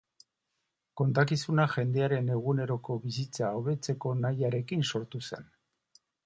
Kontakizuna 1.01 1.65
jendearen 1.73 2.31
eguneroko 2.37 2.97
bizitza 3.03 3.51
hobetzeko 3.59 4.15
nahiarekin 4.25 4.87
sortu 4.95 5.23
zen. 5.29 5.47